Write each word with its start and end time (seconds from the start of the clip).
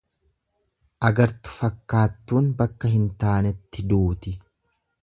Agartu 1.09 1.53
fakkaattuun 1.57 2.51
bakka 2.63 2.95
hin 2.95 3.07
taanetti 3.27 3.87
duuti. 3.95 4.37